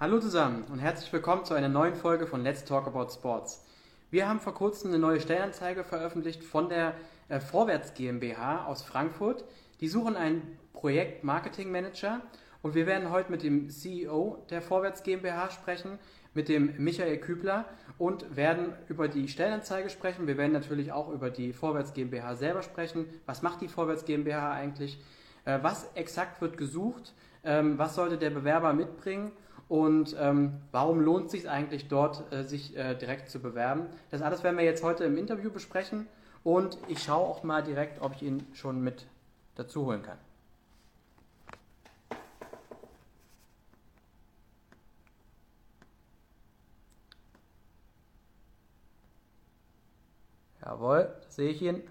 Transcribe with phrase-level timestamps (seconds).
[0.00, 3.66] Hallo zusammen und herzlich willkommen zu einer neuen Folge von Let's Talk About Sports.
[4.12, 6.94] Wir haben vor kurzem eine neue Stellenanzeige veröffentlicht von der
[7.28, 9.44] äh, Vorwärts GmbH aus Frankfurt.
[9.80, 12.20] Die suchen einen Projekt Marketing Manager
[12.62, 15.98] und wir werden heute mit dem CEO der Vorwärts GmbH sprechen,
[16.32, 17.64] mit dem Michael Kübler
[17.98, 20.28] und werden über die Stellenanzeige sprechen.
[20.28, 23.06] Wir werden natürlich auch über die Vorwärts GmbH selber sprechen.
[23.26, 25.02] Was macht die Vorwärts GmbH eigentlich?
[25.44, 27.14] Äh, was exakt wird gesucht?
[27.42, 29.32] Ähm, was sollte der Bewerber mitbringen?
[29.68, 33.86] Und ähm, warum lohnt es sich eigentlich dort, äh, sich äh, direkt zu bewerben?
[34.10, 36.06] Das alles werden wir jetzt heute im Interview besprechen.
[36.42, 39.06] Und ich schaue auch mal direkt, ob ich ihn schon mit
[39.56, 40.18] dazu holen kann.
[50.64, 51.82] Jawohl, sehe ich ihn.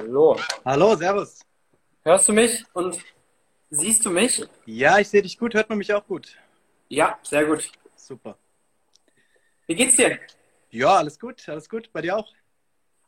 [0.00, 0.34] Hallo.
[0.64, 1.40] Hallo, servus.
[2.04, 2.98] Hörst du mich und
[3.68, 4.42] siehst du mich?
[4.64, 5.52] Ja, ich sehe dich gut.
[5.52, 6.38] Hört man mich auch gut?
[6.88, 7.70] Ja, sehr gut.
[7.96, 8.38] Super.
[9.66, 10.18] Wie geht's dir?
[10.70, 11.92] Ja, alles gut, alles gut.
[11.92, 12.26] Bei dir auch?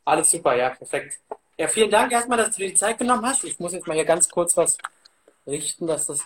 [0.05, 1.19] Alles super, ja, perfekt.
[1.57, 3.43] Ja, vielen Dank erstmal, dass du dir die Zeit genommen hast.
[3.43, 4.77] Ich muss jetzt mal hier ganz kurz was
[5.47, 6.23] richten, dass das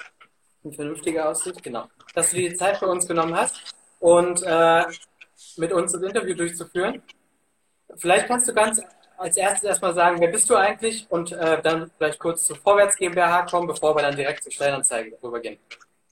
[0.65, 1.63] ein vernünftiger aussieht.
[1.63, 1.87] Genau.
[2.13, 4.83] Dass du dir die Zeit für uns genommen hast und äh,
[5.55, 7.01] mit uns das Interview durchzuführen.
[7.95, 8.81] Vielleicht kannst du ganz
[9.17, 12.95] als erstes erstmal sagen, wer bist du eigentlich und äh, dann vielleicht kurz zur Vorwärts
[12.95, 15.57] GmbH kommen, bevor wir dann direkt zur Stellenanzeige rübergehen.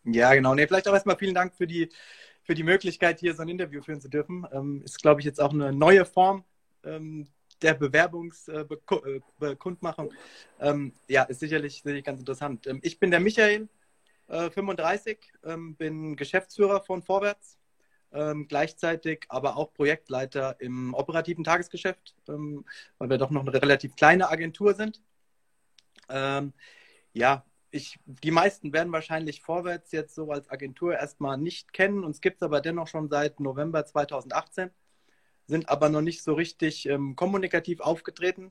[0.03, 0.55] Ja, genau.
[0.55, 1.89] Nee, vielleicht auch erstmal vielen Dank für die,
[2.43, 4.45] für die Möglichkeit, hier so ein Interview führen zu dürfen.
[4.51, 6.43] Ähm, ist, glaube ich, jetzt auch eine neue Form
[6.83, 7.27] ähm,
[7.61, 10.11] der Bewerbungsbekundmachung.
[10.59, 12.67] Äh, ähm, ja, ist sicherlich, sicherlich ganz interessant.
[12.67, 13.67] Ähm, ich bin der Michael,
[14.27, 17.57] äh, 35, ähm, bin Geschäftsführer von Vorwärts
[18.15, 22.65] ähm, gleichzeitig aber auch Projektleiter im operativen Tagesgeschäft, ähm,
[22.97, 25.01] weil wir doch noch eine relativ kleine Agentur sind.
[26.09, 26.53] Ähm,
[27.13, 32.03] ja, ich, die meisten werden wahrscheinlich Vorwärts jetzt so als Agentur erstmal nicht kennen.
[32.03, 34.71] Uns gibt es aber dennoch schon seit November 2018,
[35.47, 38.49] sind aber noch nicht so richtig ähm, kommunikativ aufgetreten,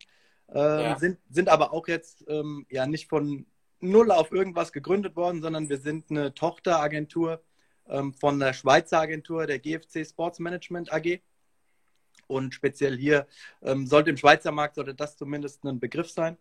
[0.51, 0.99] ähm, ja.
[0.99, 3.47] sind, sind aber auch jetzt ähm, ja nicht von
[3.81, 7.43] null auf irgendwas gegründet worden, sondern wir sind eine Tochteragentur
[7.89, 11.21] ähm, von der Schweizer Agentur, der GFC Sports Management AG.
[12.27, 13.27] Und speziell hier
[13.63, 16.39] ähm, sollte im Schweizer Markt sollte das zumindest ein Begriff sein.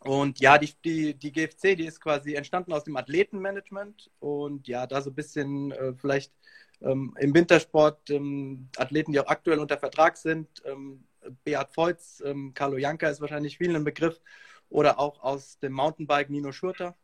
[0.00, 4.86] Und ja, die, die, die GFC, die ist quasi entstanden aus dem Athletenmanagement und ja,
[4.86, 6.32] da so ein bisschen äh, vielleicht
[6.80, 10.48] ähm, im Wintersport ähm, Athleten, die auch aktuell unter Vertrag sind.
[10.64, 11.04] Ähm,
[11.44, 14.20] Beat Feutz, ähm, Carlo Janka ist wahrscheinlich vielen ein Begriff
[14.70, 16.96] oder auch aus dem Mountainbike Nino Schurter.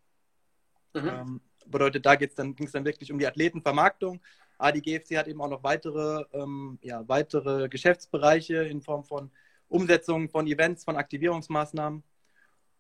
[0.95, 1.41] Mhm.
[1.71, 4.21] Bedeutet, da dann, ging es dann wirklich um die Athletenvermarktung.
[4.59, 9.31] Aber die GFC hat eben auch noch weitere, ähm, ja, weitere Geschäftsbereiche in Form von
[9.69, 12.03] Umsetzung von Events, von Aktivierungsmaßnahmen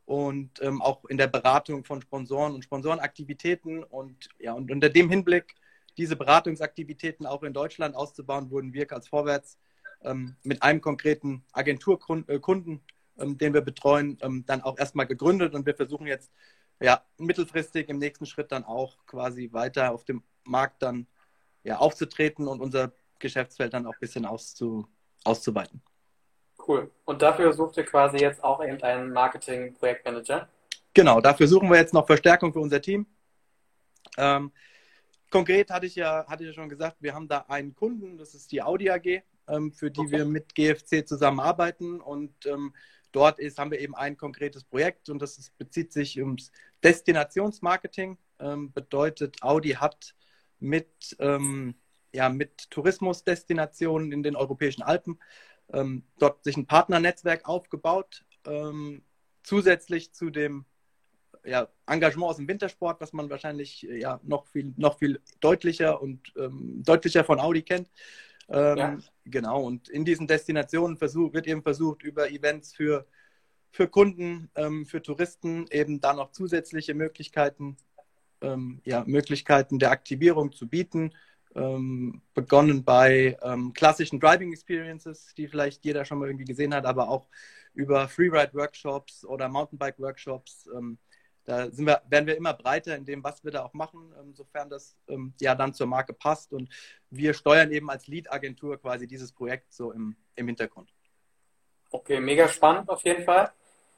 [0.08, 3.84] und ähm, auch in der Beratung von Sponsoren und Sponsorenaktivitäten.
[3.84, 5.54] Und ja, und unter dem Hinblick,
[5.98, 9.58] diese Beratungsaktivitäten auch in Deutschland auszubauen, wurden wir als Vorwärts
[10.02, 15.54] ähm, mit einem konkreten Agenturkunden, äh, ähm, den wir betreuen, ähm, dann auch erstmal gegründet.
[15.54, 16.32] Und wir versuchen jetzt
[16.80, 21.06] ja, mittelfristig im nächsten Schritt dann auch quasi weiter auf dem Markt dann
[21.64, 24.86] ja, aufzutreten und unser Geschäftsfeld dann auch ein bisschen auszu,
[25.24, 25.82] auszuweiten.
[26.66, 26.90] Cool.
[27.04, 30.48] Und dafür sucht ihr quasi jetzt auch eben einen Marketing-Projektmanager?
[30.94, 33.06] Genau, dafür suchen wir jetzt noch Verstärkung für unser Team.
[34.16, 34.52] Ähm,
[35.30, 38.34] konkret hatte ich, ja, hatte ich ja schon gesagt, wir haben da einen Kunden, das
[38.34, 40.12] ist die Audi AG, ähm, für die okay.
[40.12, 42.74] wir mit GFC zusammenarbeiten und ähm,
[43.12, 46.52] dort ist, haben wir eben ein konkretes Projekt und das ist, bezieht sich ums
[46.84, 48.18] Destinationsmarketing.
[48.40, 50.14] Ähm, bedeutet, Audi hat
[50.60, 51.74] mit, ähm,
[52.12, 55.18] ja, mit Tourismusdestinationen in den europäischen Alpen
[55.72, 59.02] ähm, dort sich ein Partnernetzwerk aufgebaut, ähm,
[59.42, 60.64] zusätzlich zu dem
[61.44, 66.32] ja, Engagement aus dem Wintersport, was man wahrscheinlich ja, noch, viel, noch viel deutlicher und
[66.36, 67.90] ähm, deutlicher von Audi kennt.
[68.48, 68.98] Ähm, ja.
[69.30, 73.06] Genau, und in diesen Destinationen versuch, wird eben versucht, über Events für,
[73.70, 77.76] für Kunden, ähm, für Touristen eben da noch zusätzliche Möglichkeiten,
[78.40, 81.12] ähm, ja, Möglichkeiten der Aktivierung zu bieten.
[81.54, 86.84] Ähm, begonnen bei ähm, klassischen Driving Experiences, die vielleicht jeder schon mal irgendwie gesehen hat,
[86.84, 87.26] aber auch
[87.72, 90.98] über Freeride-Workshops oder Mountainbike-Workshops ähm,
[91.48, 94.34] da sind wir, werden wir immer breiter in dem, was wir da auch machen, ähm,
[94.34, 96.52] sofern das ähm, ja dann zur Marke passt.
[96.52, 96.68] Und
[97.08, 100.92] wir steuern eben als Lead-Agentur quasi dieses Projekt so im, im Hintergrund.
[101.90, 103.50] Okay, mega spannend auf jeden Fall.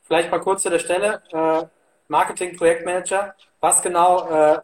[0.03, 1.25] Vielleicht mal kurz zu der Stelle.
[1.33, 1.67] Äh,
[2.07, 3.35] Marketing-Projektmanager.
[3.59, 4.61] Was genau äh,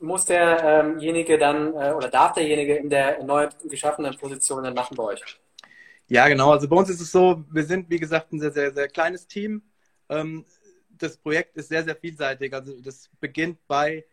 [0.00, 5.04] muss derjenige dann äh, oder darf derjenige in der neu geschaffenen Position dann machen bei
[5.04, 5.22] euch?
[6.08, 6.50] Ja, genau.
[6.50, 9.28] Also bei uns ist es so, wir sind, wie gesagt, ein sehr, sehr, sehr kleines
[9.28, 9.62] Team.
[10.08, 10.44] Ähm,
[10.98, 12.52] das Projekt ist sehr, sehr vielseitig.
[12.52, 14.04] Also das beginnt bei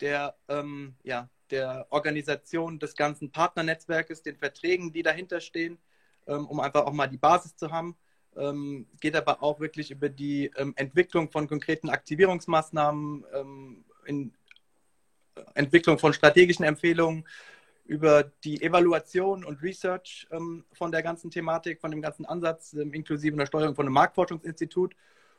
[0.00, 5.78] der, ähm, ja, der Organisation des ganzen Partnernetzwerkes, den Verträgen, die dahinter stehen,
[6.26, 7.96] ähm, um einfach auch mal die Basis zu haben.
[8.36, 14.32] Ähm, geht aber auch wirklich über die ähm, Entwicklung von konkreten Aktivierungsmaßnahmen, ähm, in
[15.34, 17.26] äh, Entwicklung von strategischen Empfehlungen,
[17.88, 23.34] über die Evaluation und Research ähm, von der ganzen Thematik, von dem ganzen Ansatz, inklusive
[23.34, 24.94] einer Steuerung von einem Marktforschungsinstitut.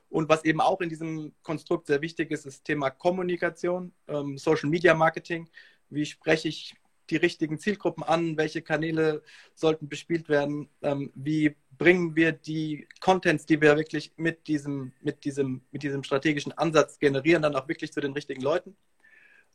[0.10, 4.38] Und was eben auch in diesem Konstrukt sehr wichtig ist, ist das Thema Kommunikation, ähm,
[4.38, 5.48] Social Media Marketing.
[5.90, 6.76] Wie spreche ich
[7.10, 8.38] die richtigen Zielgruppen an?
[8.38, 9.22] Welche Kanäle
[9.54, 10.70] sollten bespielt werden?
[10.82, 16.04] Ähm, wie bringen wir die Contents, die wir wirklich mit diesem, mit, diesem, mit diesem
[16.04, 18.76] strategischen Ansatz generieren, dann auch wirklich zu den richtigen Leuten?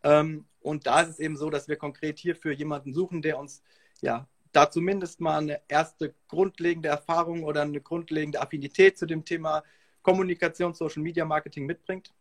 [0.03, 3.63] Ähm, und da ist es eben so, dass wir konkret hierfür jemanden suchen, der uns
[4.01, 9.65] ja da zumindest mal eine erste grundlegende Erfahrung oder eine grundlegende Affinität zu dem Thema
[10.05, 12.13] Kommunikation, Social Media Marketing mitbringt.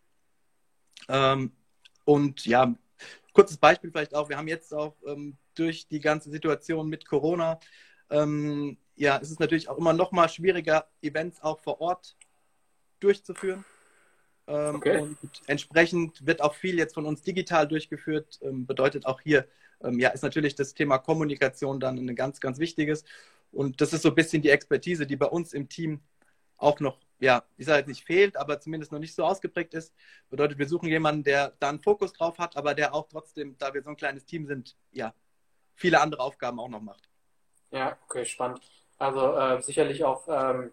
[1.08, 1.52] Ähm,
[2.06, 2.74] und ja,
[3.34, 4.30] kurzes Beispiel vielleicht auch.
[4.30, 7.60] Wir haben jetzt auch ähm, durch die ganze Situation mit Corona,
[8.10, 12.16] ähm, ja, es ist natürlich auch immer noch mal schwieriger, Events auch vor Ort
[13.00, 13.66] durchzuführen.
[14.48, 15.00] Ähm, okay.
[15.00, 18.40] Und entsprechend wird auch viel jetzt von uns digital durchgeführt.
[18.42, 19.48] Ähm, bedeutet auch hier,
[19.82, 23.04] ähm, ja, ist natürlich das Thema Kommunikation dann ein ganz, ganz wichtiges.
[23.52, 26.02] Und das ist so ein bisschen die Expertise, die bei uns im Team
[26.58, 29.94] auch noch, ja, ich sage jetzt nicht fehlt, aber zumindest noch nicht so ausgeprägt ist.
[30.30, 33.74] Bedeutet, wir suchen jemanden, der da einen Fokus drauf hat, aber der auch trotzdem, da
[33.74, 35.14] wir so ein kleines Team sind, ja,
[35.76, 37.10] viele andere Aufgaben auch noch macht.
[37.72, 38.62] Ja, okay, spannend.
[38.98, 40.72] Also äh, sicherlich auch ähm,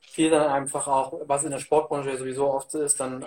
[0.00, 3.26] viel dann einfach auch, was in der Sportbranche sowieso oft ist, dann, äh,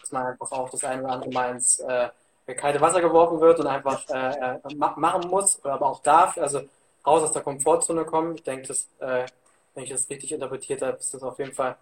[0.00, 2.10] dass man einfach auch das eine oder andere Mal ins äh,
[2.54, 6.60] kalte Wasser geworfen wird und einfach äh, äh machen muss, aber auch darf, also
[7.06, 8.34] raus aus der Komfortzone kommen.
[8.34, 9.26] Ich denke, dass, äh,
[9.74, 11.76] wenn ich das richtig interpretiert habe, ist das auf jeden Fall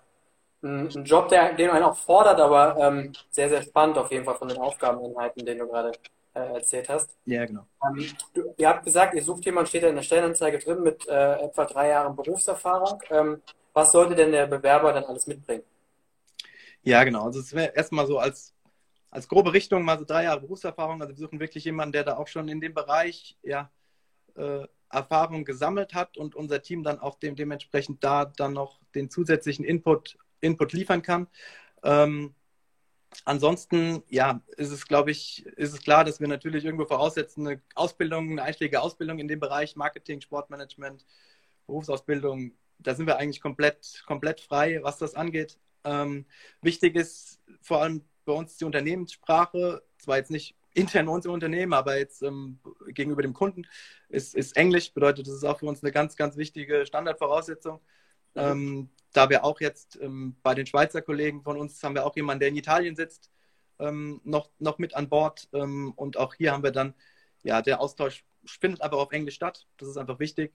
[0.63, 4.37] ein, Job, der, den einen auch fordert, aber ähm, sehr, sehr spannend auf jeden Fall
[4.37, 5.93] von den Aufgabeninhalten, den du gerade
[6.35, 7.17] äh, erzählt hast.
[7.25, 7.67] Ja, genau.
[7.85, 11.09] Ähm, du, ihr habt gesagt, ihr sucht jemanden, steht da in der Stellenanzeige drin mit
[11.09, 13.03] äh, etwa drei Jahren Berufserfahrung.
[13.11, 13.43] Ähm,
[13.73, 15.65] was sollte denn der Bewerber dann alles mitbringen?
[16.83, 17.25] Ja, genau.
[17.25, 18.55] Also es wäre erstmal so als,
[19.11, 21.01] als grobe Richtung mal so drei Jahre Berufserfahrung.
[21.01, 23.71] Also wir suchen wirklich jemanden, der da auch schon in dem Bereich ja,
[24.37, 29.09] äh, Erfahrung gesammelt hat und unser Team dann auch dem, dementsprechend da dann noch den
[29.09, 31.29] zusätzlichen Input, Input liefern kann.
[31.83, 32.35] Ähm,
[33.25, 37.63] ansonsten, ja, ist es, glaube ich, ist es klar, dass wir natürlich irgendwo voraussetzen, eine
[37.75, 41.05] Ausbildung, eine einschlägige Ausbildung in dem Bereich Marketing, Sportmanagement,
[41.67, 45.59] Berufsausbildung, da sind wir eigentlich komplett, komplett frei, was das angeht.
[45.85, 46.27] Ähm,
[46.63, 51.33] wichtig ist vor allem bei uns die Unternehmenssprache, zwar jetzt nicht intern bei uns im
[51.33, 52.59] Unternehmen, aber jetzt ähm,
[52.89, 53.67] gegenüber dem Kunden,
[54.09, 57.81] ist, ist Englisch, bedeutet, das ist auch für uns eine ganz, ganz wichtige Standardvoraussetzung.
[58.35, 58.41] Mhm.
[58.41, 62.17] Ähm, da wir auch jetzt ähm, bei den Schweizer Kollegen von uns haben wir auch
[62.17, 63.31] jemanden, der in Italien sitzt,
[63.79, 65.49] ähm, noch, noch mit an Bord.
[65.53, 66.95] Ähm, und auch hier haben wir dann,
[67.43, 69.67] ja, der Austausch findet aber auf Englisch statt.
[69.79, 70.53] Das ist einfach wichtig.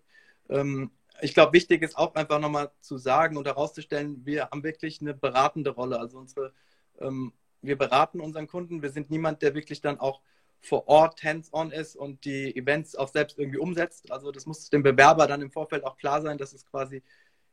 [0.50, 0.92] Ähm,
[1.22, 5.14] ich glaube, wichtig ist auch einfach nochmal zu sagen und herauszustellen, wir haben wirklich eine
[5.14, 6.00] beratende Rolle.
[6.00, 6.54] Also unsere,
[7.00, 8.82] ähm, wir beraten unseren Kunden.
[8.82, 10.22] Wir sind niemand, der wirklich dann auch
[10.62, 14.12] vor Ort hands-on ist und die Events auch selbst irgendwie umsetzt.
[14.12, 17.04] Also das muss dem Bewerber dann im Vorfeld auch klar sein, dass es quasi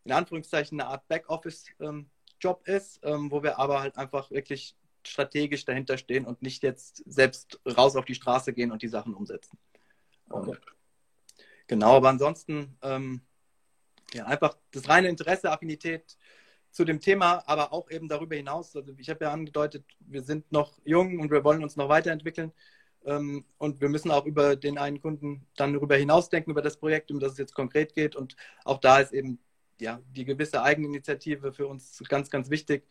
[0.04, 5.64] in Anführungszeichen eine Art Backoffice-Job ähm, ist, ähm, wo wir aber halt einfach wirklich strategisch
[5.64, 9.58] dahinter stehen und nicht jetzt selbst raus auf die Straße gehen und die Sachen umsetzen.
[10.30, 10.56] Okay.
[11.66, 13.22] Genau, aber ansonsten ähm,
[14.14, 16.16] ja, einfach das reine Interesse, Affinität
[16.70, 18.74] zu dem Thema, aber auch eben darüber hinaus.
[18.76, 22.52] Also ich habe ja angedeutet, wir sind noch jung und wir wollen uns noch weiterentwickeln.
[23.04, 27.10] Ähm, und wir müssen auch über den einen Kunden dann darüber hinausdenken, über das Projekt,
[27.10, 28.16] um das es jetzt konkret geht.
[28.16, 29.38] Und auch da ist eben
[29.82, 32.86] ja, die gewisse Eigeninitiative für uns ganz, ganz wichtig.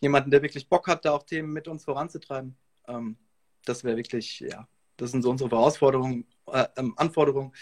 [0.00, 2.56] Jemanden, der wirklich Bock hat, da auch Themen mit uns voranzutreiben.
[2.86, 3.16] Ähm,
[3.64, 7.52] das wäre wirklich, ja, das sind so unsere Herausforderungen, äh, ähm, Anforderungen,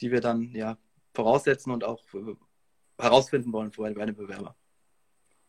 [0.00, 0.78] die wir dann ja
[1.14, 2.34] voraussetzen und auch äh,
[2.98, 4.56] herausfinden wollen für eine Bewerber.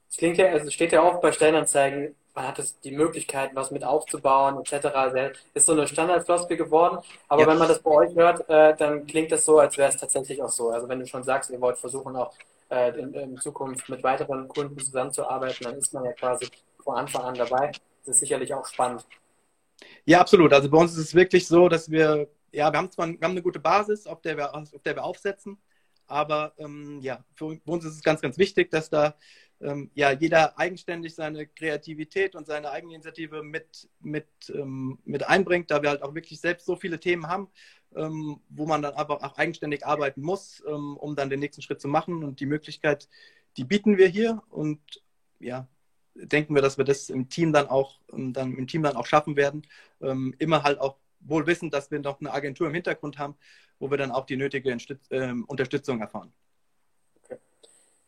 [0.10, 3.72] Es klingt ja, also steht ja auch bei Stellenanzeigen, man hat es die Möglichkeit, was
[3.72, 5.36] mit aufzubauen, etc.
[5.54, 7.00] Ist so eine Standardfloskel geworden.
[7.28, 7.48] Aber ja.
[7.48, 10.42] wenn man das bei euch hört, äh, dann klingt das so, als wäre es tatsächlich
[10.42, 10.70] auch so.
[10.70, 12.34] Also wenn du schon sagst, ihr wollt versuchen auch
[12.74, 16.48] äh, in, in, Zukunft mit weiteren Kunden zusammenzuarbeiten, dann ist man ja quasi
[16.84, 17.72] von Anfang an dabei.
[18.06, 19.06] Das ist sicherlich auch spannend.
[20.06, 20.52] Ja, absolut.
[20.54, 23.32] Also bei uns ist es wirklich so, dass wir, ja, wir haben zwar wir haben
[23.32, 25.58] eine gute Basis, auf der wir, auf der wir aufsetzen,
[26.08, 29.16] Aber ähm, ja, für uns ist es ganz, ganz wichtig, dass da
[29.64, 35.82] ähm, ja, jeder eigenständig seine Kreativität und seine Eigeninitiative mit, mit, ähm, mit einbringt, da
[35.82, 37.48] wir halt auch wirklich selbst so viele Themen haben,
[37.96, 41.82] ähm, wo man dann aber auch eigenständig arbeiten muss, ähm, um dann den nächsten Schritt
[41.82, 42.24] zu machen.
[42.24, 43.08] Und die Möglichkeit,
[43.58, 44.82] die bieten wir hier und
[45.40, 45.68] ja,
[46.16, 49.06] denken wir, dass wir das im Team dann auch, ähm, dann im Team dann auch
[49.06, 49.66] schaffen werden.
[50.02, 53.36] Ähm, immer halt auch wohl wissend, dass wir noch eine Agentur im Hintergrund haben,
[53.80, 54.78] wo wir dann auch die nötige
[55.48, 56.34] Unterstützung erfahren.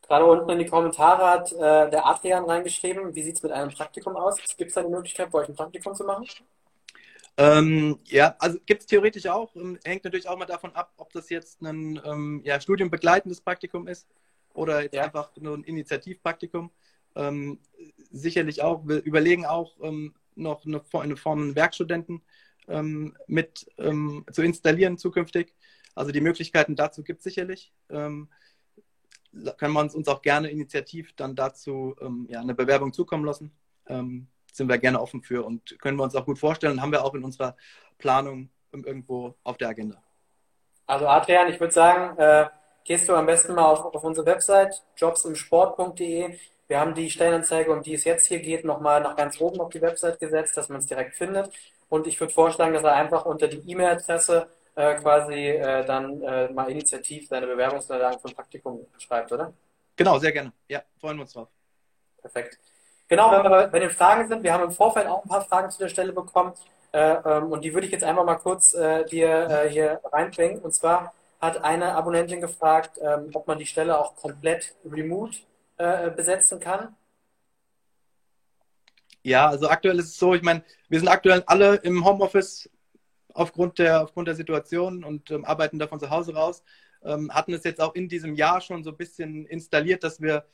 [0.08, 3.70] Gerade unten in die Kommentare hat äh, der Adrian reingeschrieben, wie sieht es mit einem
[3.70, 4.36] Praktikum aus?
[4.56, 6.26] Gibt es da die Möglichkeit, bei euch ein Praktikum zu machen?
[7.36, 9.54] Ähm, ja, also gibt es theoretisch auch.
[9.56, 13.88] Ähm, hängt natürlich auch mal davon ab, ob das jetzt ein ähm, ja, studiumbegleitendes Praktikum
[13.88, 14.06] ist
[14.54, 15.04] oder jetzt ja.
[15.04, 16.70] einfach nur ein Initiativpraktikum.
[17.16, 17.58] Ähm,
[18.10, 18.86] sicherlich auch.
[18.86, 22.22] Wir überlegen auch ähm, noch eine, eine Form Werkstudenten
[22.68, 25.52] ähm, mit zu installieren zukünftig.
[25.94, 27.72] Also die Möglichkeiten dazu gibt es sicherlich
[29.58, 33.52] können wir uns, auch gerne initiativ dann dazu ähm, ja, eine Bewerbung zukommen lassen.
[33.88, 36.92] Ähm, sind wir gerne offen für und können wir uns auch gut vorstellen und haben
[36.92, 37.56] wir auch in unserer
[37.98, 40.02] Planung irgendwo auf der Agenda.
[40.86, 42.46] Also Adrian, ich würde sagen, äh,
[42.84, 46.38] gehst du am besten mal auf, auf unsere Website jobsimsport.de.
[46.68, 49.70] Wir haben die Stellenanzeige, um die es jetzt hier geht, nochmal nach ganz oben auf
[49.70, 51.50] die Website gesetzt, dass man es direkt findet.
[51.88, 56.48] Und ich würde vorschlagen, dass er einfach unter die E-Mail-Adresse äh, quasi äh, dann äh,
[56.52, 59.52] mal initiativ seine Bewerbungsunterlagen für ein Praktikum schreibt, oder?
[59.96, 60.52] Genau, sehr gerne.
[60.68, 61.48] Ja, freuen wir uns drauf.
[62.20, 62.58] Perfekt.
[63.08, 65.70] Genau, wenn wir bei den Fragen sind, wir haben im Vorfeld auch ein paar Fragen
[65.70, 66.52] zu der Stelle bekommen
[66.92, 70.60] äh, ähm, und die würde ich jetzt einfach mal kurz äh, dir hier reinbringen.
[70.60, 75.38] Und zwar hat eine Abonnentin gefragt, ähm, ob man die Stelle auch komplett remote
[76.16, 76.96] besetzen kann.
[79.22, 82.70] Ja, also aktuell ist es so, ich meine, wir sind aktuell alle im Homeoffice
[83.36, 86.62] aufgrund der, aufgrund der Situation und ähm, arbeiten da von zu Hause raus.
[87.04, 90.46] Ähm, hatten es jetzt auch in diesem Jahr schon so ein bisschen installiert, dass wir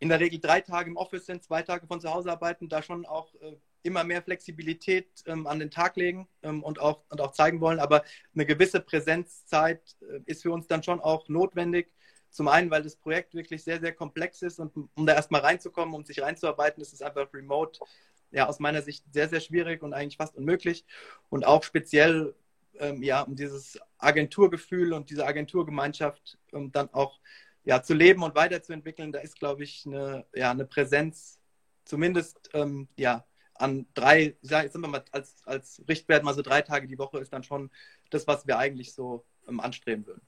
[0.00, 2.82] in der Regel drei Tage im Office sind, zwei Tage von zu Hause arbeiten, da
[2.82, 7.20] schon auch äh, immer mehr Flexibilität ähm, an den Tag legen ähm, und, auch, und
[7.20, 7.78] auch zeigen wollen.
[7.78, 8.02] Aber
[8.34, 11.92] eine gewisse Präsenzzeit äh, ist für uns dann schon auch notwendig.
[12.30, 15.94] Zum einen, weil das Projekt wirklich sehr, sehr komplex ist und um da erstmal reinzukommen,
[15.94, 17.80] um sich reinzuarbeiten, ist es einfach remote
[18.30, 20.84] ja aus meiner Sicht sehr, sehr schwierig und eigentlich fast unmöglich.
[21.28, 22.34] Und auch speziell
[22.78, 27.20] ähm, ja, um dieses Agenturgefühl und diese Agenturgemeinschaft um dann auch
[27.64, 31.38] ja, zu leben und weiterzuentwickeln, da ist, glaube ich, eine, ja, eine Präsenz,
[31.84, 36.86] zumindest ähm, ja, an drei, sagen wir mal, als, als Richtwert mal so drei Tage
[36.86, 37.70] die Woche ist dann schon
[38.08, 40.22] das, was wir eigentlich so ähm, anstreben würden.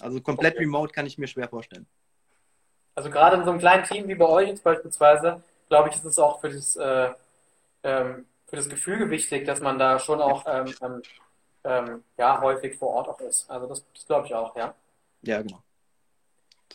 [0.00, 0.64] Also komplett okay.
[0.64, 1.86] remote kann ich mir schwer vorstellen.
[2.94, 6.04] Also gerade in so einem kleinen Team wie bei euch jetzt beispielsweise, glaube ich, ist
[6.04, 7.10] es auch für das äh,
[7.82, 11.02] ähm, für das Gefüge wichtig, dass man da schon auch ähm, ähm,
[11.64, 13.48] ähm, ja, häufig vor Ort auch ist.
[13.50, 14.74] Also das, das glaube ich auch, ja.
[15.22, 15.62] Ja, genau.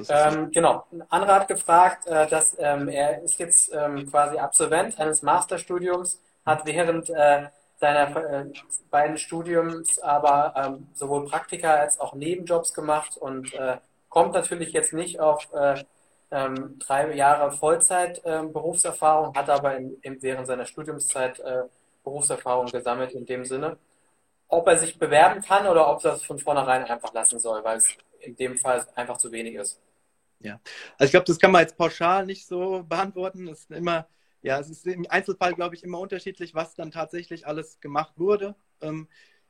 [0.10, 0.86] Ähm, genau.
[0.92, 6.22] Ein anderer hat gefragt, äh, dass ähm, er ist jetzt ähm, quasi Absolvent eines Masterstudiums,
[6.46, 7.48] hat während äh,
[7.78, 8.46] seiner äh,
[8.90, 13.78] beiden Studiums aber ähm, sowohl Praktika als auch Nebenjobs gemacht und äh,
[14.10, 15.84] kommt natürlich jetzt nicht auf äh,
[16.32, 21.64] ähm, drei Jahre Vollzeit ähm, Berufserfahrung, hat aber in, in, während seiner Studiumszeit äh,
[22.04, 23.78] Berufserfahrung gesammelt in dem Sinne.
[24.48, 27.78] Ob er sich bewerben kann oder ob er es von vornherein einfach lassen soll, weil
[27.78, 27.90] es
[28.20, 29.80] in dem Fall einfach zu wenig ist.
[30.40, 30.60] Ja,
[30.98, 33.48] also ich glaube, das kann man jetzt pauschal nicht so beantworten.
[33.48, 34.08] Es ist immer,
[34.42, 38.56] ja, es ist im Einzelfall, glaube ich, immer unterschiedlich, was dann tatsächlich alles gemacht wurde.
[38.82, 39.08] Ähm,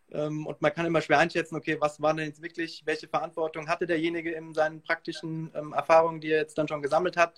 [0.10, 3.88] und man kann immer schwer einschätzen, okay, was war denn jetzt wirklich, welche Verantwortung hatte
[3.88, 7.34] derjenige in seinen praktischen ähm, Erfahrungen, die er jetzt dann schon gesammelt hat.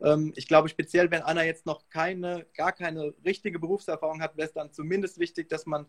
[0.00, 4.48] Ähm, ich glaube, speziell, wenn einer jetzt noch keine, gar keine richtige Berufserfahrung hat, wäre
[4.48, 5.86] es dann zumindest wichtig, dass man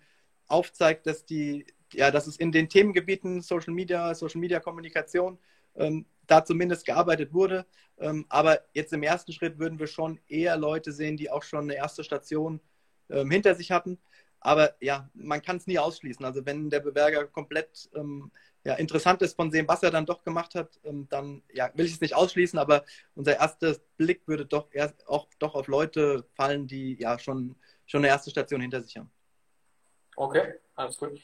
[0.48, 5.38] aufzeigt, dass die, ja, dass es in den Themengebieten Social Media, Social Media Kommunikation
[5.76, 7.66] ähm, da zumindest gearbeitet wurde.
[8.00, 11.62] Ähm, aber jetzt im ersten Schritt würden wir schon eher Leute sehen, die auch schon
[11.62, 12.60] eine erste Station
[13.10, 14.00] ähm, hinter sich hatten.
[14.44, 16.26] Aber ja, man kann es nie ausschließen.
[16.26, 18.30] Also wenn der Bewerber komplett ähm,
[18.66, 21.86] ja, interessant ist von dem, was er dann doch gemacht hat, ähm, dann ja, will
[21.86, 22.84] ich es nicht ausschließen, aber
[23.16, 28.00] unser erster Blick würde doch erst auch doch auf Leute fallen, die ja schon, schon
[28.00, 29.12] eine erste Station hinter sich haben.
[30.16, 31.20] Okay, alles gut.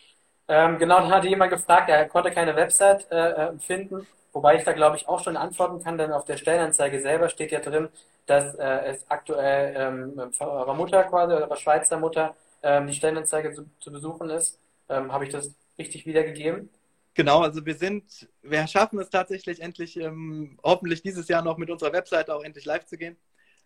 [0.47, 4.63] Ähm, genau, dann hatte jemand gefragt, er konnte keine Website äh, äh finden, wobei ich
[4.63, 7.89] da glaube ich auch schon antworten kann, denn auf der Stellenanzeige selber steht ja drin,
[8.25, 13.69] dass äh, es aktuell ähm, eurer Mutter quasi, eurer Schweizer Mutter, ähm, die Stellenanzeige zu,
[13.79, 14.59] zu besuchen ist.
[14.89, 16.69] Ähm, Habe ich das richtig wiedergegeben?
[17.13, 21.69] Genau, also wir sind, wir schaffen es tatsächlich endlich, ähm, hoffentlich dieses Jahr noch mit
[21.69, 23.17] unserer Webseite auch endlich live zu gehen.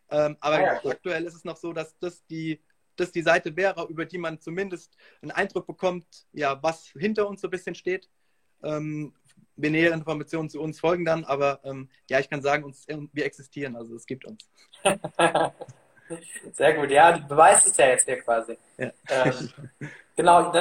[0.10, 0.92] Ähm, aber ah, ja, okay.
[0.92, 2.62] aktuell ist es noch so, dass das die,
[2.96, 7.42] das die Seite wäre, über die man zumindest einen Eindruck bekommt, ja, was hinter uns
[7.42, 8.10] so ein bisschen steht.
[8.64, 9.14] Ähm,
[9.56, 13.76] nähere Informationen zu uns folgen dann, aber ähm, ja, ich kann sagen, uns, wir existieren,
[13.76, 14.50] also es gibt uns.
[16.54, 18.58] Sehr gut, ja, du beweist es ja jetzt hier quasi.
[18.78, 18.92] Ja.
[19.10, 19.50] Ähm,
[20.16, 20.52] genau,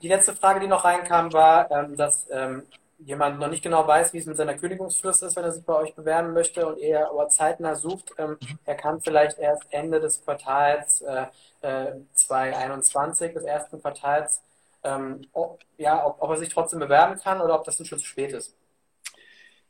[0.00, 2.62] die letzte Frage, die noch reinkam, war, ähm, dass ähm,
[2.98, 5.74] jemand noch nicht genau weiß, wie es mit seiner Kündigungsfrist ist, wenn er sich bei
[5.74, 10.24] euch bewerben möchte und er aber zeitnah sucht, ähm, er kann vielleicht erst Ende des
[10.24, 11.26] Quartals äh,
[11.62, 14.42] äh, 2021, des ersten Quartals,
[14.82, 18.06] ähm, ob, ja, ob, ob, er sich trotzdem bewerben kann oder ob das schon zu
[18.06, 18.54] spät ist.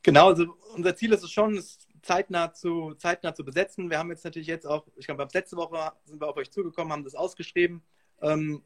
[0.03, 3.89] Genau, also unser Ziel ist es schon, es zeitnah zu, zeitnah zu besetzen.
[3.89, 6.93] Wir haben jetzt natürlich jetzt auch, ich glaube, letzte Woche sind wir auf euch zugekommen,
[6.93, 7.83] haben das ausgeschrieben.
[8.21, 8.63] Ähm,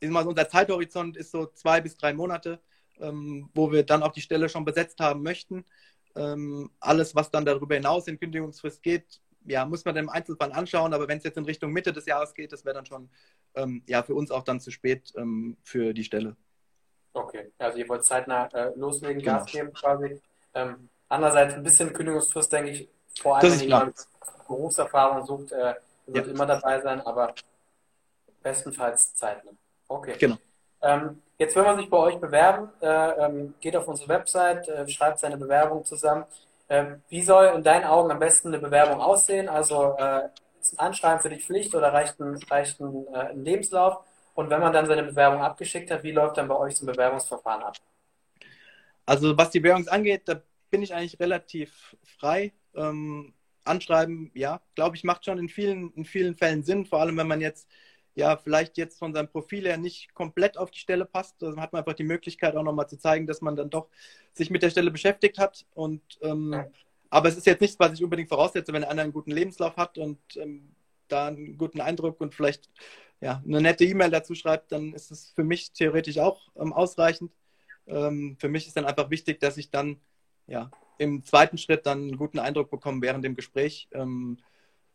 [0.00, 2.60] unser Zeithorizont ist so zwei bis drei Monate
[3.00, 5.64] ähm, wo wir dann auch die Stelle schon besetzt haben möchten.
[6.16, 10.92] Ähm, alles, was dann darüber hinaus in Kündigungsfrist geht, ja, muss man im Einzelfall anschauen,
[10.92, 13.08] aber wenn es jetzt in Richtung Mitte des Jahres geht, das wäre dann schon
[13.54, 16.36] ähm, ja, für uns auch dann zu spät ähm, für die Stelle.
[17.12, 19.38] Okay, also ihr wollt zeitnah äh, loslegen, genau.
[19.38, 20.20] Gas geben quasi.
[20.54, 22.88] Ähm, andererseits ein bisschen Kündigungsfrist, denke ich,
[23.20, 23.94] vor allem wenn jemand
[24.46, 25.74] Berufserfahrung sucht, äh,
[26.06, 26.32] wird ja.
[26.32, 27.34] immer dabei sein, aber
[28.42, 29.52] bestenfalls zeitnah.
[29.88, 30.16] Okay.
[30.18, 30.36] Genau.
[30.82, 34.88] Ähm, Jetzt will man sich bei euch bewerben, äh, ähm, geht auf unsere Website, äh,
[34.88, 36.24] schreibt seine Bewerbung zusammen.
[36.68, 39.48] Ähm, wie soll in deinen Augen am besten eine Bewerbung aussehen?
[39.48, 40.22] Also äh,
[40.60, 43.98] ist ein Anschreiben für dich Pflicht oder reicht ein, reicht ein, äh, ein Lebenslauf?
[44.34, 46.90] Und wenn man dann seine Bewerbung abgeschickt hat, wie läuft dann bei euch so ein
[46.90, 47.76] Bewerbungsverfahren ab?
[49.06, 52.52] Also was die Bewerbung angeht, da bin ich eigentlich relativ frei.
[52.74, 53.34] Ähm,
[53.64, 57.28] anschreiben, ja, glaube ich, macht schon in vielen, in vielen Fällen Sinn, vor allem wenn
[57.28, 57.68] man jetzt
[58.18, 61.40] ja, vielleicht jetzt von seinem Profil her nicht komplett auf die Stelle passt.
[61.40, 63.88] Dann hat man einfach die Möglichkeit auch nochmal zu zeigen, dass man dann doch
[64.32, 65.66] sich mit der Stelle beschäftigt hat.
[65.72, 66.64] Und ähm,
[67.10, 69.98] aber es ist jetzt nichts, was ich unbedingt voraussetze, wenn einer einen guten Lebenslauf hat
[69.98, 70.74] und ähm,
[71.06, 72.68] da einen guten Eindruck und vielleicht
[73.20, 77.30] ja, eine nette E-Mail dazu schreibt, dann ist es für mich theoretisch auch ähm, ausreichend.
[77.86, 80.00] Ähm, für mich ist dann einfach wichtig, dass ich dann
[80.48, 83.88] ja, im zweiten Schritt dann einen guten Eindruck bekomme während dem Gespräch.
[83.92, 84.38] Ähm,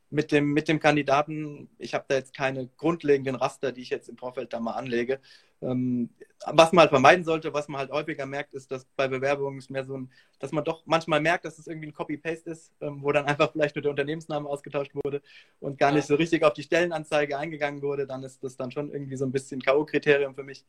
[0.09, 4.09] mit dem, mit dem Kandidaten, ich habe da jetzt keine grundlegenden Raster, die ich jetzt
[4.09, 5.19] im Vorfeld da mal anlege.
[5.59, 6.09] Ähm,
[6.45, 9.71] was man halt vermeiden sollte, was man halt häufiger merkt, ist, dass bei Bewerbungen ist
[9.71, 13.01] mehr so ein, dass man doch manchmal merkt, dass es irgendwie ein Copy-Paste ist, ähm,
[13.01, 15.23] wo dann einfach vielleicht nur der Unternehmensname ausgetauscht wurde
[15.59, 18.91] und gar nicht so richtig auf die Stellenanzeige eingegangen wurde, dann ist das dann schon
[18.91, 20.63] irgendwie so ein bisschen K.O.-Kriterium für mich.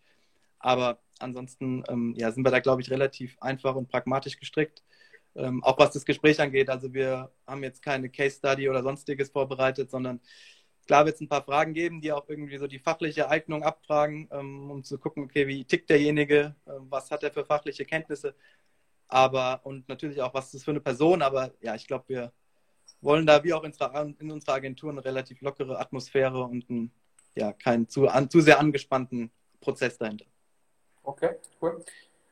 [0.64, 4.83] Aber ansonsten ähm, ja, sind wir da, glaube ich, relativ einfach und pragmatisch gestrickt.
[5.37, 6.70] Ähm, auch was das Gespräch angeht.
[6.70, 10.20] Also wir haben jetzt keine Case Study oder sonstiges vorbereitet, sondern
[10.87, 14.27] klar wird es ein paar Fragen geben, die auch irgendwie so die fachliche Eignung abfragen,
[14.33, 18.35] ähm, um zu gucken, okay, wie tickt derjenige, äh, was hat er für fachliche Kenntnisse,
[19.09, 22.33] aber und natürlich auch, was ist das für eine Person, aber ja, ich glaube, wir
[23.03, 23.72] wollen da wie auch in,
[24.18, 26.92] in unserer Agentur eine relativ lockere Atmosphäre und einen,
[27.35, 30.27] ja, keinen zu, an, zu sehr angespannten Prozess dahinter.
[31.05, 31.85] Okay, cool.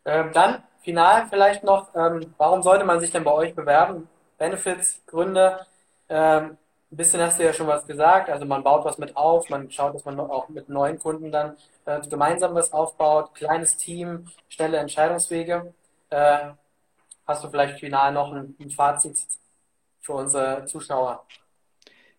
[0.05, 4.09] Ähm, dann final vielleicht noch, ähm, warum sollte man sich denn bei euch bewerben?
[4.39, 5.67] Benefits, Gründe,
[6.09, 6.57] ähm,
[6.93, 9.71] ein bisschen hast du ja schon was gesagt, also man baut was mit auf, man
[9.71, 11.57] schaut, dass man auch mit neuen Kunden dann
[11.87, 15.73] äh, gemeinsam was aufbaut, kleines Team, schnelle Entscheidungswege.
[16.11, 16.51] Äh,
[17.27, 19.19] hast du vielleicht final noch ein, ein Fazit
[20.01, 21.25] für unsere Zuschauer?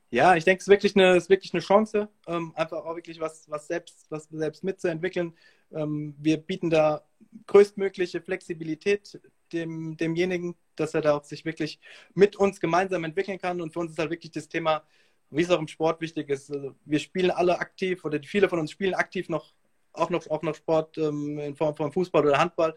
[0.10, 3.20] Ja, ich denke, es ist wirklich eine, ist wirklich eine Chance, ähm, einfach auch wirklich
[3.20, 5.36] was, was, selbst, was selbst mitzuentwickeln.
[5.74, 7.04] Ähm, wir bieten da
[7.48, 9.20] größtmögliche Flexibilität
[9.52, 11.80] dem, demjenigen, dass er da auch sich wirklich
[12.14, 13.62] mit uns gemeinsam entwickeln kann.
[13.62, 14.84] Und für uns ist halt wirklich das Thema,
[15.30, 16.52] wie es auch im Sport wichtig ist.
[16.52, 19.54] Also wir spielen alle aktiv oder viele von uns spielen aktiv noch,
[19.94, 22.76] auch noch, auch noch Sport ähm, in Form von Fußball oder Handball.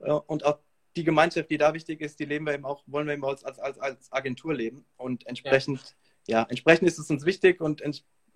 [0.00, 0.58] Äh, und auch
[0.96, 3.44] die Gemeinschaft, die da wichtig ist, die leben wir eben auch, wollen wir eben als,
[3.44, 4.84] als, als Agentur leben.
[4.96, 6.40] Und entsprechend, ja.
[6.40, 7.80] ja entsprechend ist es uns wichtig und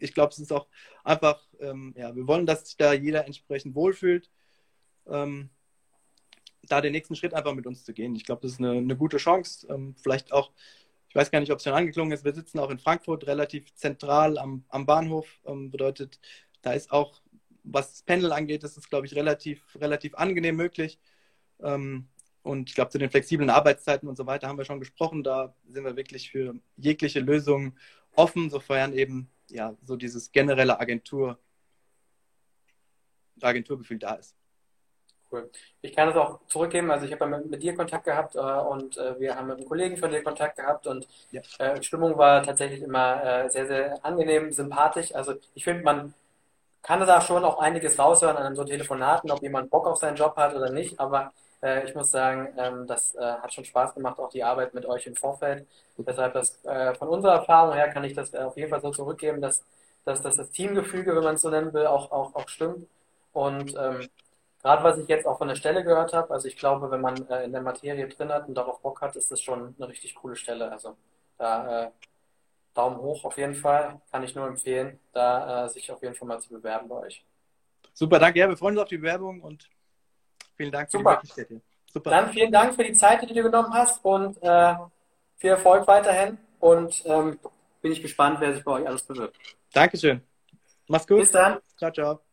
[0.02, 0.66] ich glaube, es ist auch
[1.04, 4.30] einfach, ähm, ja, wir wollen, dass sich da jeder entsprechend wohlfühlt.
[5.06, 5.50] Ähm,
[6.68, 8.14] da den nächsten Schritt einfach mit uns zu gehen.
[8.14, 9.66] Ich glaube, das ist eine, eine gute Chance.
[9.68, 10.52] Ähm, vielleicht auch,
[11.08, 13.74] ich weiß gar nicht, ob es schon angeklungen ist, wir sitzen auch in Frankfurt relativ
[13.74, 15.40] zentral am, am Bahnhof.
[15.44, 16.20] Ähm, bedeutet,
[16.62, 17.20] da ist auch,
[17.64, 20.98] was das Pendel angeht, ist es, glaube ich, relativ, relativ angenehm möglich.
[21.60, 22.08] Ähm,
[22.42, 25.22] und ich glaube, zu den flexiblen Arbeitszeiten und so weiter haben wir schon gesprochen.
[25.22, 27.78] Da sind wir wirklich für jegliche Lösungen
[28.14, 31.38] offen, sofern eben ja so dieses generelle Agentur,
[33.40, 34.36] Agenturgefühl da ist.
[35.32, 35.50] Cool.
[35.80, 36.90] Ich kann das auch zurückgeben.
[36.90, 39.66] Also ich habe mit, mit, dir Kontakt gehabt äh, und äh, wir haben mit einem
[39.66, 41.40] Kollegen von dir Kontakt gehabt und ja.
[41.58, 45.14] äh, Stimmung war tatsächlich immer äh, sehr, sehr angenehm, sympathisch.
[45.14, 46.14] Also ich finde, man
[46.82, 50.36] kann da schon auch einiges raushören an so Telefonaten, ob jemand Bock auf seinen Job
[50.36, 51.00] hat oder nicht.
[51.00, 54.74] Aber äh, ich muss sagen, ähm, das äh, hat schon Spaß gemacht, auch die Arbeit
[54.74, 55.66] mit euch im Vorfeld.
[55.98, 56.58] Deshalb das,
[56.98, 59.64] von unserer Erfahrung her kann ich das auf jeden Fall so zurückgeben, dass,
[60.04, 62.88] dass, dass das Teamgefüge, wenn man es so nennen will, auch, auch, auch stimmt.
[63.32, 64.08] Und ähm,
[64.62, 67.28] gerade was ich jetzt auch von der Stelle gehört habe, also ich glaube, wenn man
[67.28, 70.14] äh, in der Materie drin hat und darauf Bock hat, ist das schon eine richtig
[70.14, 70.70] coole Stelle.
[70.70, 70.96] Also
[71.38, 71.90] da äh,
[72.74, 76.28] Daumen hoch auf jeden Fall, kann ich nur empfehlen, da äh, sich auf jeden Fall
[76.28, 77.24] mal zu bewerben bei euch.
[77.92, 78.38] Super, danke.
[78.38, 79.68] Ja, wir freuen uns auf die Bewerbung und
[80.56, 81.20] vielen Dank für Super.
[81.22, 81.62] die Möglichkeit.
[81.92, 82.10] Super.
[82.10, 84.74] Dann vielen Dank für die Zeit, die du dir genommen hast und äh,
[85.36, 87.38] viel Erfolg weiterhin und ähm,
[87.82, 89.36] bin ich gespannt, wer sich bei euch alles bewirbt.
[89.72, 90.22] Dankeschön.
[90.88, 91.18] Mach's gut.
[91.18, 91.58] Bis dann.
[91.76, 92.31] Ciao, ciao.